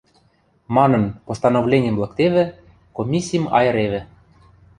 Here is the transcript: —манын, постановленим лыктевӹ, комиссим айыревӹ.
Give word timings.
—манын, 0.75 1.03
постановленим 1.27 1.95
лыктевӹ, 2.01 2.45
комиссим 2.97 3.43
айыревӹ. 3.57 4.01